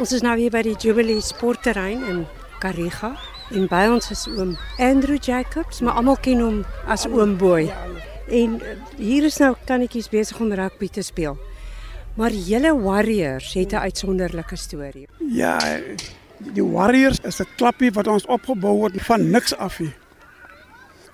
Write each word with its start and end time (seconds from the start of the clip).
Ons 0.00 0.14
is 0.16 0.22
nou 0.24 0.32
hier 0.40 0.48
by 0.48 0.62
die 0.64 0.78
Jubilee 0.80 1.20
Sportterrein 1.20 2.00
in 2.08 2.20
Kariga 2.62 3.10
en 3.52 3.66
by 3.68 3.82
ons 3.92 4.06
is 4.08 4.22
oom 4.32 4.54
Andrew 4.80 5.18
Jacobs, 5.20 5.82
maar 5.84 5.98
almal 6.00 6.16
ken 6.24 6.38
hom 6.40 6.60
as 6.88 7.02
oom 7.04 7.34
Boy. 7.36 7.66
En 8.32 8.54
eh, 8.64 8.78
hier 8.96 9.26
is 9.28 9.36
nou 9.42 9.50
kannetjies 9.68 10.08
besig 10.08 10.38
om 10.40 10.54
rugby 10.56 10.88
te 10.88 11.04
speel. 11.04 11.36
Maar 12.16 12.32
julle 12.32 12.72
Warriors 12.80 13.52
het 13.52 13.74
'n 13.76 13.84
uitsonderlike 13.84 14.56
storie. 14.56 15.06
Ja, 15.18 15.58
die 16.38 16.64
Warriors 16.64 17.20
is 17.20 17.40
'n 17.40 17.48
klappie 17.56 17.90
wat 17.92 18.06
ons 18.06 18.24
opgebou 18.26 18.84
het 18.84 19.02
van 19.02 19.30
niks 19.30 19.54
af 19.56 19.76
hier. 19.76 19.96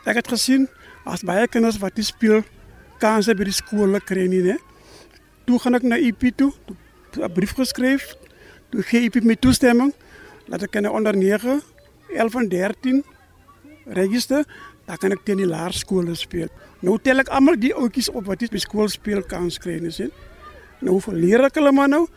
Ek 0.04 0.14
het 0.14 0.28
gesien 0.28 0.68
as 1.04 1.26
baie 1.26 1.48
kinders 1.48 1.78
wat 1.78 1.94
die 1.94 2.04
speel 2.04 2.42
kanse 2.98 3.34
by 3.34 3.44
die 3.44 3.52
skole 3.52 4.00
kry 4.00 4.26
nie, 4.28 4.42
né? 4.42 4.56
Toe 5.44 5.58
gaan 5.58 5.74
ek 5.74 5.82
na 5.82 5.96
IP 5.96 6.36
toe, 6.36 6.52
'n 7.18 7.32
brief 7.32 7.54
geskryf 7.54 8.14
toen 8.68 8.82
geef 8.82 9.22
met 9.22 9.40
toestemming 9.40 9.94
dat 10.46 10.62
ik 10.62 10.90
onder 10.90 11.16
9, 11.16 11.62
11 12.14 12.34
en 12.34 12.48
13 12.48 13.04
register. 13.84 14.44
Dan 14.84 14.96
kan 14.96 15.10
ik 15.10 15.20
ten 15.24 15.36
die 15.36 15.46
laarscholen 15.46 16.16
spelen. 16.16 16.48
Nou 16.78 16.98
tel 17.02 17.16
ik 17.16 17.28
allemaal 17.28 17.58
die 17.58 17.74
oudjes 17.74 18.10
op 18.10 18.24
wat 18.24 18.42
is 18.42 18.50
met 18.50 18.60
school 18.60 18.88
speelkans 18.88 19.58
krijgen. 19.58 20.10
Nou 20.78 20.92
hoeveel 20.92 21.12
leer 21.12 21.44
ik 21.44 21.56
allemaal 21.56 21.86
nou? 21.86 22.08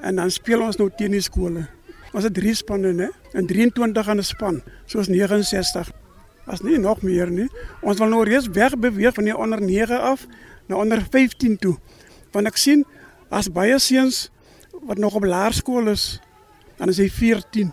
En 0.00 0.16
dan 0.16 0.30
spelen 0.30 0.68
we 0.68 0.74
nou 0.76 0.90
ten 0.96 1.10
die 1.10 1.20
scholen. 1.20 1.68
Was 2.12 2.22
het 2.22 2.34
drie 2.34 2.54
spannen 2.54 2.98
hè? 2.98 3.08
En 3.32 3.46
23 3.46 4.08
aan 4.08 4.16
de 4.16 4.22
span. 4.22 4.62
Zoals 4.84 5.08
69. 5.08 5.90
Was 6.44 6.60
niet 6.60 6.80
nog 6.80 7.02
meer 7.02 7.30
nu. 7.30 7.48
Ons 7.80 7.98
wil 7.98 8.06
nou 8.06 8.24
reeds 8.24 8.46
wegbewegen 8.46 9.14
van 9.14 9.24
die 9.24 9.36
onder 9.36 9.62
9 9.62 10.00
af 10.00 10.26
naar 10.66 10.78
onder 10.78 11.06
15 11.10 11.58
toe. 11.58 11.78
Want 12.30 12.46
ik 12.46 12.56
zie, 12.56 12.86
als 13.28 13.52
baie 13.52 13.78
wat 14.86 14.98
nog 14.98 15.14
op 15.14 15.24
laarschool 15.24 15.86
is, 15.86 16.20
dan 16.76 16.88
is 16.88 16.96
hij 16.96 17.08
14. 17.08 17.72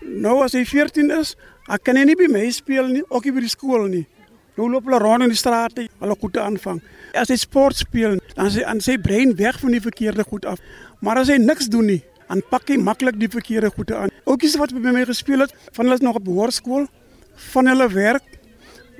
Nou, 0.00 0.42
als 0.42 0.52
hij 0.52 0.66
14 0.66 1.10
is, 1.10 1.36
kan 1.82 1.94
hij 1.94 2.04
niet 2.04 2.16
bij 2.16 2.28
mij 2.28 2.50
spelen, 2.50 3.04
ook 3.08 3.24
niet 3.24 3.32
bij 3.32 3.42
de 3.42 3.48
school 3.48 3.84
niet. 3.84 4.06
Nu 4.54 4.70
lopen 4.70 4.92
hulle 4.92 5.04
rond 5.04 5.22
in 5.22 5.28
de 5.28 5.34
straten, 5.34 5.88
hulle 5.98 6.10
een 6.10 6.20
goede 6.20 6.40
aanvang. 6.40 6.82
Als 7.12 7.26
ze 7.26 7.36
sport 7.36 7.76
speelt, 7.76 8.22
dan 8.34 8.46
is 8.46 8.54
hij, 8.54 8.80
zijn 8.80 9.00
brein 9.00 9.36
weg 9.36 9.58
van 9.58 9.70
die 9.70 9.80
verkeerde 9.80 10.24
goed 10.28 10.44
af. 10.44 10.58
Maar 10.98 11.16
als 11.16 11.26
hij 11.26 11.38
niks 11.38 11.66
doet 11.66 11.82
nie, 11.82 12.04
dan 12.28 12.42
pak 12.48 12.68
hij 12.68 12.76
makkelijk 12.76 13.18
die 13.18 13.28
verkeerde 13.28 13.70
goed 13.70 13.92
aan. 13.92 14.08
Ook 14.24 14.42
iets 14.42 14.56
wat 14.56 14.80
bij 14.82 14.92
mij 14.92 15.04
gespeeld 15.04 15.40
het, 15.40 15.54
van 15.72 15.84
hulle 15.84 15.98
nog 16.00 16.14
op 16.14 16.26
hoorschool, 16.26 16.86
van 17.34 17.66
hulle 17.66 17.92
werk. 17.92 18.22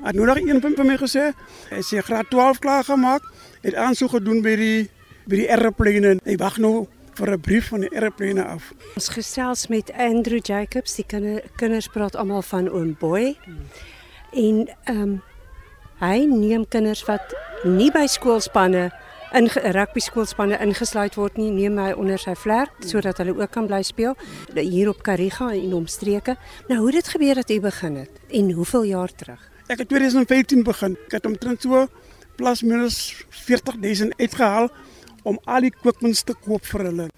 Had 0.00 0.14
nu 0.14 0.24
nog 0.24 0.38
iemand 0.38 0.60
punt 0.60 0.74
bij 0.74 0.84
mij 0.84 0.96
gezegd, 0.96 1.34
hij 1.68 1.78
is 1.78 1.92
graad 1.96 2.30
12 2.30 2.58
klaargemaakt, 2.58 3.22
hij 3.22 3.58
heeft 3.60 3.76
aanzoeken 3.76 4.42
bij 4.42 4.56
die, 4.56 4.90
bij 5.24 6.18
die 6.24 6.36
wacht 6.36 6.58
nu 6.58 6.86
vir 7.14 7.30
'n 7.30 7.40
brief 7.40 7.68
van 7.68 7.80
die 7.80 7.90
airplane 8.00 8.44
af. 8.44 8.72
Ons 8.94 9.08
gesels 9.08 9.66
met 9.66 9.92
Andrew 9.92 10.40
Jacobs, 10.42 10.94
die 10.94 11.04
kinder, 11.06 11.42
kinders 11.56 11.88
praat 11.88 12.16
almal 12.16 12.42
van 12.42 12.68
oom 12.68 12.96
Boy. 12.98 13.36
En 14.32 14.68
ehm 14.84 15.00
um, 15.02 15.22
hy 15.98 16.24
neem 16.26 16.68
kinders 16.68 17.04
wat 17.04 17.34
nie 17.62 17.90
by 17.90 18.06
skoolspanne 18.06 18.90
in 19.34 19.48
rugby 19.48 20.00
skoolspanne 20.00 20.58
ingesluit 20.62 21.14
word 21.14 21.36
nie, 21.36 21.50
neem 21.50 21.78
hy 21.78 21.92
onder 21.92 22.18
sy 22.18 22.34
vlerk 22.38 22.70
sodat 22.86 23.18
hulle 23.18 23.34
ook 23.34 23.50
kan 23.50 23.66
bly 23.66 23.82
speel 23.82 24.14
hier 24.54 24.88
op 24.88 25.02
Kariga 25.02 25.50
en 25.52 25.74
omstreke. 25.74 26.36
Nou 26.68 26.80
hoe 26.80 26.92
dit 26.92 27.08
gebeur 27.08 27.34
dat 27.34 27.50
u 27.50 27.60
begin 27.60 27.96
het 27.96 28.10
en 28.30 28.52
hoeveel 28.52 28.82
jaar 28.82 29.14
terug? 29.14 29.50
Ek 29.66 29.78
het 29.78 29.88
2015 29.88 30.62
begin. 30.62 30.96
Ek 31.06 31.18
het 31.18 31.26
omtrent 31.26 31.62
so 31.62 31.86
plus 32.36 32.62
minus 32.62 33.24
40000 33.30 34.14
uitgehaal 34.18 34.68
om 35.24 35.38
al 35.44 35.66
die 35.66 35.72
kookmens 35.74 36.22
te 36.22 36.36
koop 36.46 36.64
vir 36.68 36.86
hulle. 36.88 37.08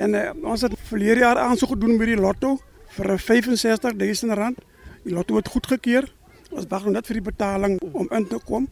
En 0.00 0.14
uh, 0.14 0.30
ons 0.46 0.62
het 0.64 0.74
verlede 0.88 1.24
jaar 1.24 1.40
aansoek 1.42 1.74
gedoen 1.74 1.98
by 2.00 2.08
die 2.12 2.20
lotto 2.20 2.56
vir 2.96 3.16
65000 3.18 4.34
rand. 4.38 4.60
Die 5.04 5.14
lotto 5.14 5.38
het 5.38 5.50
goedgekeur. 5.50 6.08
Ons 6.50 6.68
wag 6.70 6.86
net 6.90 7.06
vir 7.10 7.20
die 7.20 7.28
betaling 7.30 7.78
om 7.92 8.08
in 8.10 8.26
te 8.26 8.38
kom 8.46 8.68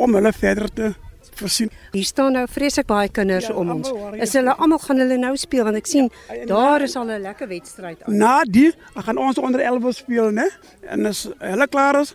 om 0.00 0.14
hulle 0.16 0.32
verder 0.34 0.70
te 0.72 0.92
voorsien. 1.38 1.70
Hier 1.92 2.04
staan 2.04 2.34
nou 2.36 2.44
vreeslik 2.50 2.88
baie 2.90 3.10
kinders 3.12 3.46
ja, 3.50 3.54
om 3.54 3.70
ons. 3.76 3.90
Is 4.22 4.34
hulle 4.38 4.54
almal 4.56 4.80
gaan 4.82 5.02
hulle 5.02 5.18
nou 5.20 5.32
speel 5.40 5.64
want 5.68 5.78
ek 5.78 5.90
sien 5.90 6.08
ja, 6.10 6.40
ja, 6.40 6.46
daar 6.50 6.84
is 6.86 6.96
al 6.98 7.06
'n 7.06 7.20
lekker 7.22 7.48
wedstryd 7.48 8.02
aan. 8.02 8.16
Na 8.16 8.42
die 8.44 8.72
gaan 8.94 9.18
ons 9.18 9.38
onder 9.38 9.60
11 9.60 9.94
speel, 9.96 10.30
né? 10.30 10.48
En 10.80 11.06
as 11.06 11.28
hulle 11.38 11.68
klaar 11.68 12.00
is, 12.00 12.14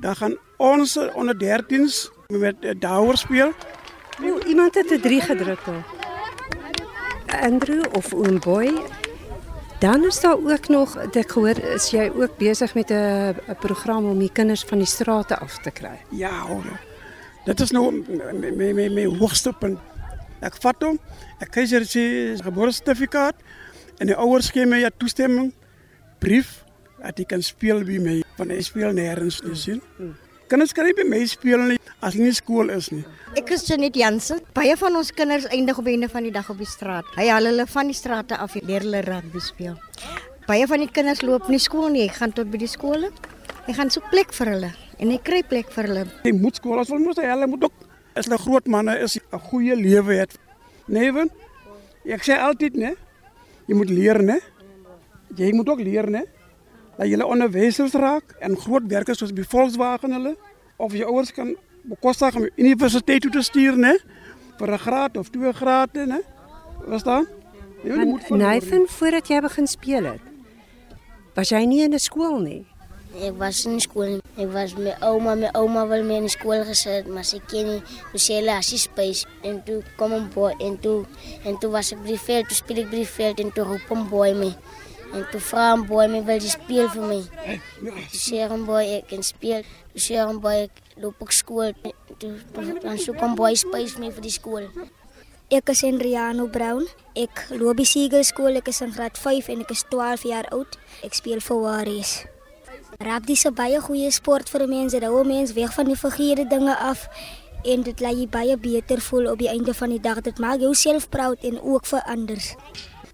dan 0.00 0.16
gaan 0.16 0.36
ons 0.56 0.98
onder 1.14 1.34
13s 1.34 2.10
met 2.28 2.56
Douwer 2.80 3.16
speel. 3.16 3.52
O, 4.20 4.38
iemand 4.46 4.74
het 4.74 4.90
'n 4.90 5.00
3 5.00 5.20
gedruk 5.20 5.64
daar. 5.64 5.84
Andrew 7.40 7.84
of 7.92 8.14
oom 8.14 8.38
Boy. 8.38 8.82
Dan 9.78 10.04
is 10.04 10.20
daar 10.20 10.36
ook 10.36 10.68
nog, 10.68 10.96
ek 10.96 11.30
gehoor, 11.30 11.58
is 11.58 11.90
jy 11.90 12.12
ook 12.14 12.36
besig 12.36 12.74
met 12.74 12.90
'n 12.90 13.34
program 13.58 14.04
om 14.04 14.18
die 14.18 14.32
kinders 14.32 14.62
van 14.62 14.78
die 14.78 14.86
strate 14.86 15.38
af 15.38 15.58
te 15.58 15.70
kry? 15.70 15.98
Ja, 16.08 16.46
hoor. 16.46 16.80
Dit 17.44 17.60
is 17.60 17.70
nou 17.70 18.04
my 18.54 18.72
my 18.72 18.88
my 18.88 19.04
hoogste 19.04 19.52
punt. 19.52 19.78
Ek 20.40 20.54
vat 20.60 20.82
hom. 20.82 20.98
Ek 21.38 21.50
kry 21.50 21.66
sy 21.66 22.36
geboortesertifikaat 22.42 23.34
en 23.98 24.06
die 24.06 24.16
ouers 24.16 24.50
gee 24.50 24.66
my 24.66 24.84
'n 24.84 24.90
toestemming 24.96 25.52
brief 26.18 26.64
dat 27.02 27.18
hy 27.18 27.24
kan 27.24 27.42
speel 27.42 27.84
by 27.84 27.98
my. 27.98 28.22
Want 28.36 28.50
hy 28.50 28.60
speel 28.60 28.92
nêrens 28.92 29.42
nie 29.42 29.56
sien. 29.56 29.82
Kinders 30.46 30.72
kan 30.72 30.84
nie 30.84 30.94
by 30.94 31.08
my 31.08 31.26
speel 31.26 31.58
nie 31.58 31.78
as 32.02 32.16
nie 32.18 32.32
skool 32.34 32.72
is 32.74 32.90
nie. 32.92 33.04
Ek 33.38 33.52
is 33.54 33.62
Janet 33.68 33.96
Jansen. 33.96 34.42
Baie 34.56 34.74
van 34.78 34.98
ons 34.98 35.12
kinders 35.14 35.46
eindig 35.54 35.78
op 35.78 35.86
einde 35.88 36.08
van 36.10 36.26
die 36.26 36.34
dag 36.34 36.48
op 36.50 36.58
die 36.58 36.68
straat. 36.68 37.06
Hy 37.16 37.28
haal 37.30 37.46
hulle 37.48 37.66
van 37.70 37.90
die 37.90 37.96
strate 37.96 38.38
af 38.42 38.56
en 38.58 38.66
leer 38.68 38.84
hulle 38.84 39.04
rugby 39.06 39.42
speel. 39.42 39.78
Baie 40.48 40.66
van 40.66 40.82
die 40.82 40.90
kinders 40.90 41.22
loop 41.22 41.46
nie 41.52 41.62
skool 41.62 41.92
nie, 41.94 42.08
hy 42.08 42.16
gaan 42.16 42.34
tot 42.34 42.50
by 42.50 42.58
die 42.58 42.70
skole. 42.70 43.12
Hy 43.68 43.76
gaan 43.78 43.92
soek 43.94 44.10
plek 44.10 44.34
vir 44.34 44.50
hulle 44.56 44.72
en 44.98 45.14
hy 45.14 45.18
kry 45.22 45.40
plek 45.46 45.70
vir 45.74 45.88
hulle. 45.88 46.04
Hy 46.26 46.34
moet 46.34 46.58
skool 46.58 46.82
as 46.82 46.90
hulle 46.90 47.06
moet 47.06 47.22
hulle 47.22 47.50
moet 47.54 47.68
ook 47.70 47.88
as 48.18 48.26
hulle 48.26 48.40
groot 48.42 48.66
manne 48.68 48.98
is 48.98 49.16
'n 49.16 49.38
goeie 49.48 49.76
lewe 49.76 50.18
het. 50.18 50.36
Neven. 50.88 51.30
Ek 52.04 52.22
sê 52.26 52.34
altyd, 52.34 52.74
né? 52.74 52.96
Jy 53.68 53.74
moet 53.74 53.90
leer, 53.90 54.22
né? 54.22 54.40
Jy 55.36 55.52
moet 55.54 55.68
ook 55.68 55.80
leer, 55.80 56.10
né? 56.10 56.24
Dat 56.98 57.06
jy 57.06 57.22
onderwysers 57.22 57.94
raak 57.94 58.34
en 58.40 58.56
groot 58.56 58.82
werkers 58.88 59.18
soos 59.18 59.32
by 59.32 59.42
Volkswagen 59.42 60.12
hulle 60.12 60.36
of 60.76 60.92
jou 60.92 61.06
ouers 61.06 61.32
kan 61.32 61.56
ik 61.90 62.34
om 62.34 62.42
je 62.42 62.52
universiteit 62.56 63.20
toe 63.20 63.30
te 63.30 63.42
sturen. 63.42 63.84
Hè? 63.84 63.96
Voor 64.56 64.68
een 64.68 64.78
graad 64.78 65.16
of 65.16 65.28
twee 65.28 65.52
graden. 65.52 66.08
Wat 66.08 66.22
Was 66.86 67.02
dat? 67.02 67.26
Nee, 67.82 68.16
Nathan, 68.28 68.86
voordat 68.86 69.28
jij 69.28 69.40
begon 69.40 69.66
spelen, 69.66 70.20
was 71.34 71.48
jij 71.48 71.66
niet 71.66 71.80
in 71.80 71.90
de 71.90 71.98
school? 71.98 72.38
Nee? 72.38 72.66
Ik 73.12 73.32
was 73.36 73.64
in 73.64 73.72
de 73.72 73.80
school. 73.80 74.20
Ik 74.34 74.52
was 74.52 74.74
met 74.74 75.02
oma. 75.02 75.34
Mijn 75.34 75.54
oma 75.54 75.86
wil 75.86 76.04
me 76.04 76.14
in 76.14 76.22
de 76.22 76.28
school 76.28 76.64
gezet, 76.64 77.06
maar 77.06 77.24
ze 77.24 77.40
kende 77.46 77.82
niet. 78.12 78.60
Toen. 78.62 79.26
En 79.42 79.62
toen 79.64 79.82
kwam 79.96 80.12
een 80.12 80.28
boy. 80.34 80.54
En 80.58 80.80
toen, 80.80 81.06
en 81.44 81.58
toen 81.58 81.70
was 81.70 81.92
ik 81.92 82.02
briefveld. 82.02 82.46
Toen 82.46 82.56
speel 82.56 82.76
ik 82.76 82.88
briefveld. 82.88 83.40
En 83.40 83.52
toen 83.52 83.64
roep 83.64 83.90
een 83.90 84.08
boy 84.08 84.30
mee. 84.30 84.54
En 85.12 85.26
toe 85.30 85.40
vra 85.40 85.74
'n 85.76 85.86
boy 85.86 86.06
my 86.08 86.24
wil 86.24 86.40
jy 86.40 86.48
speel 86.48 86.88
vir 86.88 87.02
my. 87.02 87.22
Sê 88.12 88.48
'n 88.48 88.64
boy 88.64 88.84
ek 88.98 89.08
kan 89.08 89.22
speel. 89.22 89.62
Sê 89.94 90.16
'n 90.16 90.40
boy 90.40 90.68
ek 90.68 90.74
loop 90.96 91.22
ek 91.22 91.32
skool 91.32 91.72
toe 92.18 92.34
dan 92.82 92.98
so 92.98 93.12
kom 93.12 93.34
boy 93.34 93.54
space 93.54 93.98
mee 93.98 94.10
vir 94.10 94.22
die 94.22 94.30
skool. 94.30 94.66
Ek 95.50 95.68
is 95.68 95.82
Enriano 95.82 96.46
Brown. 96.46 96.86
Ek 97.14 97.44
loop 97.50 97.76
by 97.76 97.84
Siegel 97.84 98.24
skool. 98.24 98.56
Ek 98.56 98.68
is 98.68 98.80
in 98.80 98.92
graad 98.92 99.18
5 99.18 99.48
en 99.48 99.60
ek 99.60 99.70
is 99.70 99.84
12 99.90 100.22
jaar 100.22 100.46
oud. 100.48 100.78
Ek 101.04 101.14
speel 101.14 101.40
vir 101.40 101.60
Warriors. 101.60 102.24
Rugby 103.00 103.32
is 103.32 103.44
'n 103.44 103.54
baie 103.54 103.80
goeie 103.80 104.10
sport 104.10 104.48
vir 104.48 104.66
mense. 104.68 104.98
Dit 104.98 105.08
hou 105.08 105.24
mense 105.24 105.52
weg 105.54 105.74
van 105.74 105.86
die 105.86 105.96
verkeerde 105.96 106.48
dinge 106.48 106.76
af 106.76 107.08
en 107.64 107.82
dit 107.82 108.00
laat 108.00 108.16
jy 108.16 108.28
baie 108.28 108.56
beter 108.56 109.00
voel 109.00 109.30
op 109.30 109.38
die 109.38 109.48
einde 109.48 109.74
van 109.74 109.90
die 109.90 110.00
dag. 110.00 110.20
Dit 110.20 110.38
maak 110.38 110.60
jou 110.60 110.74
self 110.74 111.08
proud 111.08 111.38
en 111.42 111.60
ook 111.60 111.86
vir 111.86 112.02
ander. 112.02 112.40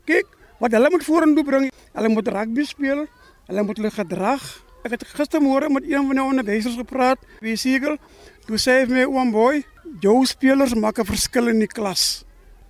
Kyk, 0.05 0.27
wat 0.59 0.73
hulle 0.73 0.91
moet 0.91 1.05
vorentoe 1.05 1.45
bring. 1.45 1.71
Hulle 1.93 2.09
moet 2.09 2.29
rugby 2.29 2.65
speel. 2.65 3.07
Hulle 3.47 3.63
moet 3.63 3.77
hulle 3.77 3.91
gedrag 3.91 4.43
Ek 4.87 4.95
het 4.95 5.05
gistermôre 5.19 5.69
met 5.69 5.85
een 5.85 6.07
van 6.07 6.17
die 6.17 6.23
onderwysers 6.25 6.79
gepraat, 6.79 7.19
wie 7.43 7.57
Siegel, 7.59 7.99
toe 8.47 8.59
sê 8.63 8.79
hy 8.79 8.85
vir 8.87 8.97
my 9.01 9.07
oom 9.11 9.33
boy, 9.35 9.63
jou 10.01 10.23
spelers 10.27 10.75
maak 10.79 11.01
'n 11.03 11.05
verskil 11.05 11.49
in 11.49 11.59
die 11.59 11.69
klas. 11.69 12.25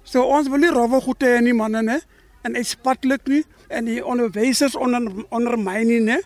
So 0.04 0.24
ons 0.24 0.48
wil 0.48 0.58
nie 0.58 0.72
rowwe 0.72 1.00
goed 1.00 1.20
hê 1.22 1.36
in 1.38 1.44
die 1.44 1.54
manne 1.54 1.82
ne 1.82 2.00
en 2.44 2.54
hy 2.54 2.62
spatlik 2.62 3.28
nie 3.28 3.44
en 3.68 3.84
die 3.84 4.00
onderwysers 4.04 4.74
onder 4.74 5.26
onder 5.30 5.58
my 5.58 5.82
nie 5.84 6.00
ne. 6.00 6.20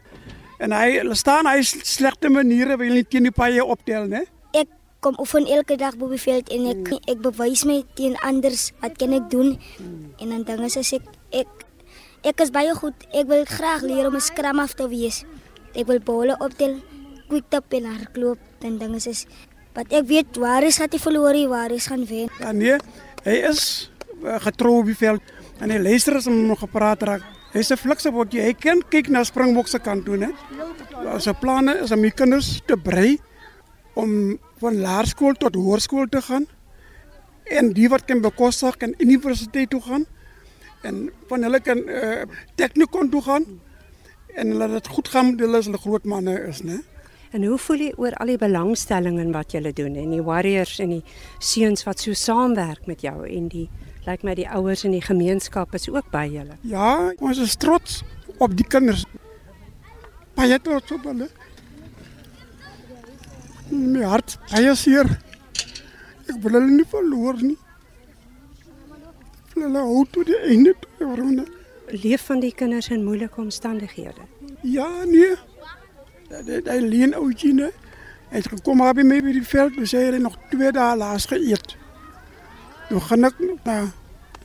En 0.61 0.73
hy 0.73 1.03
staan 1.15 1.47
hy 1.47 1.63
slegte 1.63 2.31
maniere 2.31 2.77
wil 2.77 2.93
nie 2.93 3.05
teen 3.05 3.25
die 3.25 3.35
paie 3.35 3.65
optel 3.65 4.07
ne. 4.07 4.25
Ek 4.55 4.69
kom 5.01 5.19
oefen 5.19 5.47
elke 5.47 5.77
dag 5.77 5.97
bo 5.97 6.09
die 6.09 6.21
veld 6.21 6.49
en 6.49 6.67
ek 6.67 7.11
ek 7.11 7.19
bewys 7.19 7.65
my 7.65 7.83
teen 7.95 8.17
anders 8.23 8.73
wat 8.81 8.97
kan 8.99 9.13
ek 9.13 9.31
doen? 9.31 9.59
En 10.21 10.29
dan 10.29 10.45
dinge 10.45 10.71
sê 10.71 10.95
ek 10.95 11.03
ek 11.33 11.62
ek 12.23 12.41
is 12.41 12.51
baie 12.51 12.75
goed. 12.75 12.95
Ek 13.13 13.27
wil 13.27 13.45
graag 13.45 13.83
leer 13.83 14.07
om 14.07 14.17
'n 14.17 14.21
skram 14.21 14.59
af 14.59 14.75
te 14.75 14.89
wees. 14.89 15.25
Ek 15.75 15.87
wil 15.87 16.01
bolle 16.01 16.37
optel, 16.39 16.83
quick 17.29 17.45
tap 17.49 17.73
en 17.73 17.85
hardloop 17.85 18.39
en 18.61 18.79
dinge 18.79 19.01
is 19.09 19.27
wat 19.75 19.93
ek 19.93 20.07
weet 20.07 20.37
waar 20.37 20.63
is 20.63 20.77
dat 20.77 20.93
hy 20.93 20.99
verloor, 20.99 21.49
waar 21.49 21.71
is 21.71 21.87
gaan 21.87 22.07
wen. 22.07 22.29
Ja 22.41 22.53
nee, 22.53 22.77
hy 23.25 23.37
is 23.49 23.91
uh, 24.23 24.37
getrou 24.41 24.79
op 24.81 24.87
die 24.87 24.97
veld, 24.97 25.23
En 25.63 25.71
hy 25.71 25.79
luister 25.79 26.17
as 26.19 26.27
hom 26.27 26.41
nog 26.49 26.59
gepraat 26.65 27.05
raak. 27.07 27.23
Hy's 27.53 27.71
'n 27.71 27.79
flikse 27.79 28.11
botjie. 28.11 28.41
Hy 28.43 28.53
kan 28.53 28.83
kyk 28.91 29.09
na 29.09 29.23
Springbok 29.23 29.69
se 29.69 29.79
kant 29.79 30.05
toe, 30.05 30.17
né? 30.17 30.33
'n 31.05 31.39
planne 31.41 31.83
is 31.83 31.93
om 31.93 32.03
die 32.03 32.11
kinders 32.11 32.63
te 32.67 32.77
brei 32.77 33.19
om 33.95 34.39
van 34.59 34.81
laerskool 34.81 35.35
tot 35.35 35.55
hoërskool 35.55 36.09
te 36.09 36.23
gaan 36.23 36.47
en 37.45 37.73
die 37.73 37.89
wat 37.89 38.07
kan 38.07 38.21
bekostig 38.21 38.77
kan 38.77 38.95
universiteit 38.99 39.71
toe 39.71 39.81
gaan 39.81 40.07
en 40.83 41.05
van 41.31 41.47
hulle 41.47 41.61
kan 41.61 41.79
uh, 41.79 42.23
teknikon 42.59 43.11
toe 43.13 43.23
gaan 43.23 43.47
en 44.35 44.55
hulle 44.55 44.69
dit 44.75 44.89
goed 44.89 45.09
gaan 45.13 45.35
hulle 45.39 45.61
as 45.61 45.69
hulle 45.69 45.81
groot 45.83 46.09
manne 46.09 46.35
is, 46.49 46.63
né? 46.67 46.81
En 47.33 47.45
hoe 47.49 47.57
voel 47.65 47.87
jy 47.87 47.93
oor 47.97 48.15
al 48.21 48.35
die 48.35 48.41
belangstelling 48.41 49.17
in 49.21 49.33
wat 49.33 49.55
julle 49.57 49.73
doen 49.73 49.95
en 49.97 50.11
die 50.13 50.25
warriors 50.25 50.77
en 50.85 50.91
die 50.99 51.05
seuns 51.41 51.87
wat 51.89 52.03
so 52.05 52.17
saamwerk 52.17 52.85
met 52.91 53.05
jou 53.07 53.23
en 53.25 53.49
die 53.53 53.69
lyk 54.03 54.09
like 54.09 54.27
my 54.27 54.35
die 54.35 54.49
ouers 54.51 54.83
en 54.85 54.93
die 54.97 55.05
gemeenskap 55.05 55.75
is 55.79 55.87
ook 55.89 56.11
by 56.11 56.27
julle. 56.27 56.59
Ja, 56.67 57.13
ons 57.23 57.39
is 57.39 57.55
trots 57.57 58.03
op 58.43 58.57
die 58.59 58.67
kinders. 58.67 59.07
Baie 60.35 60.59
trots 60.61 60.93
op 60.93 61.07
hulle. 61.07 61.29
My 63.71 64.03
hart 64.11 64.37
baie 64.51 64.75
seer. 64.77 65.09
Ek 66.27 66.37
wil 66.43 66.59
hulle 66.59 66.81
nie 66.81 66.89
verloor 66.91 67.39
nie. 67.41 67.57
Wil 69.53 69.67
hulle 69.67 69.85
hou 69.85 70.05
tot 70.11 70.27
die 70.27 70.39
einde 70.49 70.75
toe, 70.81 71.15
Ronne. 71.17 71.45
Leef 71.93 72.25
van 72.31 72.41
die 72.41 72.53
kinders 72.57 72.89
in 72.89 73.05
moeilike 73.05 73.41
omstandighede. 73.41 74.25
Ja, 74.63 74.89
nee. 75.05 75.35
Hy 76.33 76.79
leen 76.81 77.15
ouetjie, 77.19 77.53
né? 77.55 77.69
Hy 78.31 78.41
het 78.41 78.49
gekom 78.49 78.81
by 78.81 79.05
my 79.05 79.19
by 79.21 79.35
die 79.37 79.45
veld, 79.45 79.77
hy 79.77 80.05
het 80.07 80.23
nog 80.23 80.39
twee 80.51 80.73
dae 80.73 80.97
laas 80.97 81.27
geëet. 81.29 81.75
Toe 82.89 83.01
gaan 83.09 83.29
ek 83.29 83.43
na 83.65 83.77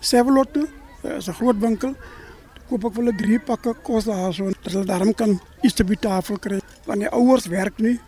Sevelot 0.04 0.52
toe, 0.54 0.68
is 1.16 1.28
'n 1.28 1.34
groot 1.40 1.60
winkel. 1.60 1.94
Toe 1.94 2.66
koop 2.70 2.86
ek 2.86 2.94
vir 2.94 3.04
hulle 3.04 3.16
drie 3.18 3.40
pakke 3.40 3.74
kos 3.84 4.06
daar 4.06 4.34
so 4.34 4.46
dat 4.46 4.72
hulle 4.72 4.86
daarom 4.86 5.14
kan 5.14 5.40
iets 5.64 5.74
te 5.74 5.84
by 5.84 5.96
tafel 5.96 6.38
kry. 6.38 6.60
Want 6.86 7.00
die 7.00 7.10
ouers 7.10 7.48
werk 7.48 7.80
nie. 7.80 8.00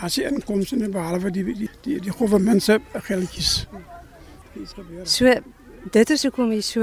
As 0.00 0.14
jy 0.14 0.28
inkomste 0.28 0.76
nie 0.76 0.88
behalwe 0.88 1.30
die 1.30 1.44
die 1.44 1.70
die, 1.82 2.00
die 2.00 2.10
government 2.10 2.62
se 2.62 2.80
geldjies. 2.92 3.66
Dis 4.54 4.72
gebeur. 4.72 5.06
So 5.06 5.34
dit 5.92 6.10
is 6.10 6.22
hoekom 6.22 6.52
jy 6.52 6.60
so 6.64 6.80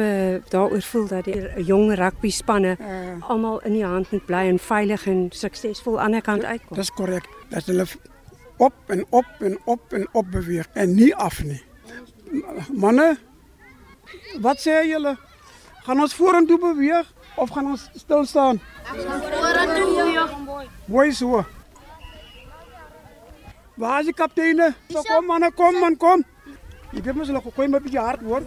daaroor 0.50 0.82
voel 0.82 1.08
dat 1.08 1.26
die 1.26 1.64
jong 1.66 1.94
rugby 1.98 2.30
spanne 2.30 2.76
Uh, 2.80 3.30
almal 3.30 3.60
in 3.66 3.74
die 3.74 3.86
hand 3.86 4.12
moet 4.12 4.26
bly 4.26 4.46
en 4.50 4.60
veilig 4.60 5.06
en 5.08 5.28
suksesvol 5.32 6.00
aan 6.00 6.12
die 6.12 6.22
ander 6.22 6.22
kant 6.22 6.44
uitkom. 6.44 6.78
dis 6.78 6.92
korrek. 6.92 7.28
Dat 7.50 7.66
hulle 7.66 7.86
op 8.58 8.74
en 8.88 9.06
op 9.10 9.26
en 9.40 9.58
op 9.66 9.94
en 9.94 10.08
op 10.12 10.32
beweeg 10.32 10.68
en 10.74 10.96
nie 10.96 11.16
af 11.16 11.44
nie. 11.44 11.62
Manne, 12.72 13.18
wat 14.40 14.60
sê 14.62 14.84
julle? 14.88 15.18
Gaan 15.84 16.00
ons 16.00 16.14
vorentoe 16.16 16.60
beweeg 16.60 17.14
of 17.36 17.50
gaan 17.50 17.66
ons 17.74 17.90
stil 17.96 18.26
staan? 18.26 18.62
Vorentoe 18.86 19.88
beweeg. 19.96 20.36
Mooi 20.86 21.12
so. 21.12 21.44
Waar 23.76 24.00
is 24.00 24.06
die 24.06 24.14
kapteine? 24.14 24.74
So 24.90 25.02
kom 25.02 25.26
manne, 25.26 25.52
kom 25.52 25.80
man, 25.80 25.98
kom. 25.98 26.24
Jy 26.92 27.00
weet 27.06 27.16
mos 27.16 27.30
hulle 27.32 27.40
gooi 27.40 27.68
my 27.72 27.78
'n 27.80 27.84
bietjie 27.84 28.04
hard 28.04 28.22
hoor. 28.28 28.44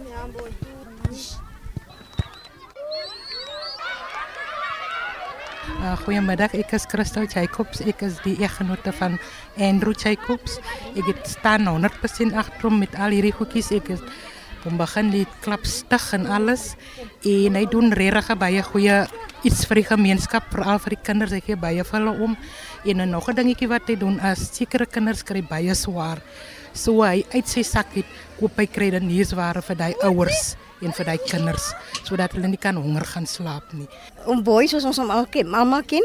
Uh, 5.85 5.97
goedemiddag, 5.97 6.53
ik 6.53 6.71
is 6.71 6.85
Christel 6.87 7.25
Jacobs. 7.25 7.79
Ik 7.79 8.01
is 8.01 8.21
die 8.23 8.37
echtgenote 8.41 8.93
van 8.93 9.17
Andrew 9.57 9.93
Jacobs. 9.97 10.59
Ik 10.93 11.05
het 11.05 11.27
staan 11.27 11.65
100% 11.65 12.33
achter 12.35 12.61
hom 12.61 12.77
met 12.79 12.95
al 12.95 13.09
hierdie 13.09 13.31
goedjies. 13.31 13.71
Ik 13.71 13.89
begin 14.77 15.09
die 15.09 15.27
klap 15.39 15.65
stig 15.65 16.13
en 16.13 16.25
alles. 16.25 16.75
En 17.21 17.53
hy 17.53 17.65
doen 17.65 17.93
regtig 17.93 18.37
baie 18.37 18.63
goeie 18.63 19.07
iets 19.41 19.65
vir 19.65 19.75
die 19.75 19.85
gemeenskap, 19.85 20.43
veral 20.49 20.79
vir 20.79 20.89
die 20.89 21.03
kinders. 21.03 21.31
Hy 21.31 21.41
gee 21.45 21.55
baie 21.55 21.83
vir 21.83 21.99
hulle 21.99 22.21
om. 22.21 22.37
En 22.85 23.09
nog 23.09 23.29
'n 23.29 23.35
dingetjie 23.35 23.67
wat 23.67 23.87
hy 23.87 23.95
doen 23.95 24.19
is 24.19 24.55
sekere 24.55 24.85
kinders 24.85 25.23
kry 25.23 25.41
baie 25.41 25.73
swaar. 25.73 26.21
So 26.75 26.99
hy 27.07 27.23
uit 27.31 27.47
sy 27.47 27.63
sak 27.63 27.93
het 27.95 28.07
koop 28.35 28.57
hy 28.59 28.67
kredietware 28.67 29.63
vir 29.63 29.77
daai 29.79 29.93
ouers 30.03 30.55
en 30.83 30.91
vir 30.91 31.07
daai 31.07 31.19
kinders 31.23 31.71
sodat 32.03 32.35
hulle 32.35 32.51
nie 32.51 32.59
kan 32.59 32.75
honger 32.75 33.05
gaan 33.07 33.25
slaap 33.25 33.71
nie. 33.73 33.87
Om 34.27 34.43
boys 34.43 34.75
soos 34.75 34.85
ons 34.85 34.99
hom 34.99 35.13
al 35.15 35.25
ken, 35.31 35.47
mamma 35.47 35.79
ken, 35.87 36.03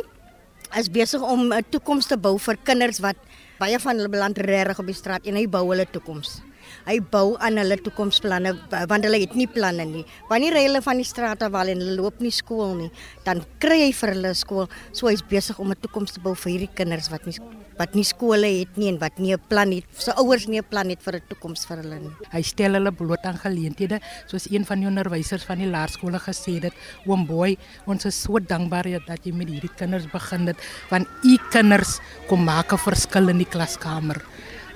is 0.78 0.88
besig 0.88 1.20
om 1.20 1.52
'n 1.52 1.64
toekoms 1.70 2.06
te 2.06 2.16
bou 2.16 2.38
vir 2.38 2.56
kinders 2.64 3.00
wat 3.02 3.16
baie 3.58 3.78
van 3.78 3.96
hulle 3.96 4.08
beland 4.08 4.38
regtig 4.38 4.78
op 4.78 4.86
die 4.86 4.94
straat 4.94 5.26
en 5.26 5.34
hy 5.34 5.46
bou 5.46 5.66
hulle 5.68 5.86
toekoms. 5.90 6.40
Hy 6.86 6.98
bou 7.12 7.36
aan 7.38 7.58
hulle 7.60 7.76
toekomsplanne 7.76 8.54
want 8.70 9.04
hulle 9.04 9.20
het 9.20 9.34
nie 9.34 9.46
planne 9.46 9.84
nie. 9.84 10.04
Wanneer 10.30 10.58
hy 10.58 10.66
hulle 10.68 10.82
van 10.82 10.96
die 10.96 11.08
straat 11.08 11.42
af 11.42 11.52
haal 11.52 11.68
en 11.68 11.80
hulle 11.80 11.96
loop 12.00 12.20
nie 12.20 12.34
skool 12.34 12.74
nie, 12.74 12.90
dan 13.24 13.44
kry 13.62 13.86
hy 13.86 13.92
vir 13.92 14.14
hulle 14.14 14.34
skool. 14.34 14.68
So 14.92 15.08
hy's 15.08 15.22
besig 15.22 15.58
om 15.58 15.70
'n 15.70 15.80
toekoms 15.80 16.12
te 16.12 16.20
bou 16.20 16.34
vir 16.34 16.52
hierdie 16.52 16.74
kinders 16.74 17.10
wat 17.10 17.26
nie 17.26 17.38
wat 17.80 17.94
nie 17.96 18.04
skole 18.04 18.48
het 18.60 18.76
nie 18.76 18.90
en 18.92 18.98
wat 19.00 19.18
nie 19.18 19.32
'n 19.32 19.40
plan 19.48 19.72
het, 19.72 19.84
se 19.96 20.12
ouers 20.12 20.46
nie 20.46 20.60
'n 20.60 20.68
plan 20.68 20.88
het 20.90 21.02
vir 21.02 21.14
'n 21.16 21.22
toekoms 21.28 21.64
vir 21.66 21.78
hulle 21.78 21.98
nie. 21.98 22.12
Hy 22.30 22.42
stel 22.42 22.72
hulle 22.72 22.92
bloot 22.92 23.24
aan 23.24 23.38
geleenthede, 23.38 24.00
soos 24.26 24.50
een 24.50 24.64
van 24.66 24.80
die 24.80 24.86
onderwysers 24.86 25.44
van 25.44 25.58
die 25.58 25.66
laerskole 25.66 26.18
gesê 26.18 26.60
het, 26.60 26.74
oom 27.06 27.26
Boy, 27.26 27.56
ons 27.86 28.04
is 28.04 28.22
so 28.22 28.38
dankbaar 28.38 29.00
dat 29.06 29.24
jy 29.24 29.32
met 29.32 29.48
hierdie 29.48 29.74
kinders 29.76 30.06
begin 30.06 30.46
het, 30.46 30.56
want 30.90 31.06
u 31.24 31.36
kinders 31.50 32.00
kom 32.28 32.44
maak 32.44 32.72
'n 32.72 32.78
verskil 32.78 33.28
in 33.28 33.38
die 33.38 33.48
klaskamer. 33.48 34.20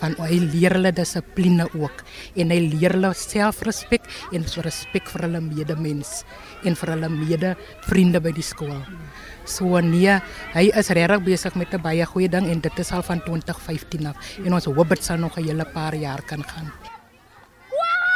Want 0.01 0.19
hy 0.19 0.39
leer 0.41 0.77
hulle 0.77 0.93
dissipline 0.93 1.67
ook 1.75 2.05
en 2.37 2.51
hy 2.51 2.61
leer 2.75 2.97
hulle 2.97 3.13
selfrespek 3.15 4.09
en 4.33 4.45
respek 4.67 5.09
vir 5.09 5.27
hulle 5.29 5.41
medemens 5.41 6.25
en 6.65 6.75
vir 6.75 6.95
hulle 6.95 7.09
medevriende 7.09 8.21
by 8.21 8.33
die 8.33 8.43
skool. 8.43 8.81
So 9.45 9.81
nee, 9.85 10.17
hy 10.55 10.71
is 10.73 10.91
regtig 10.91 11.25
besig 11.25 11.55
met 11.57 11.75
'n 11.75 11.83
baie 11.83 12.05
goeie 12.05 12.29
ding 12.29 12.47
en 12.49 12.61
dit 12.61 12.79
is 12.79 12.93
al 12.93 13.03
van 13.03 13.21
2015 13.21 14.07
af 14.07 14.17
en 14.45 14.55
ons 14.55 14.65
hoop 14.65 14.89
dit 14.89 15.05
sal 15.05 15.19
nog 15.19 15.37
'n 15.39 15.45
hele 15.45 15.65
paar 15.65 15.95
jaar 15.95 16.23
kan 16.23 16.43
gaan. 16.43 16.73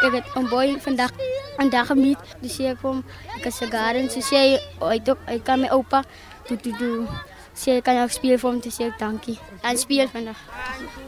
Ek 0.07 0.13
het 0.13 0.27
'n 0.37 0.49
boy 0.49 0.79
vandag 0.81 1.13
vandag 1.57 1.87
gemeet. 1.87 2.19
Dis 2.41 2.61
ek 2.61 2.81
hom 2.83 3.05
ek 3.37 3.47
is 3.47 3.61
'n 3.61 3.71
garden. 3.71 4.11
So 4.11 4.21
sê 4.21 4.37
hy 4.37 4.59
hy 4.81 5.01
ook 5.11 5.19
hy 5.27 5.39
kan 5.39 5.61
my 5.61 5.69
oupa 5.69 6.05
toe 6.47 6.57
toe 6.57 6.73
toe 6.79 7.09
sê 7.55 7.83
kan 7.83 7.97
ek 7.97 8.11
speel 8.11 8.39
vir 8.39 8.51
hom 8.51 8.61
sê 8.63 8.85
ek 8.87 8.99
dankie. 8.99 9.39
Dan 9.63 9.77
speel 9.77 10.09
vandag. 10.09 10.39
1 10.39 10.87
2 10.87 10.87
3 10.87 11.03
go. 11.03 11.08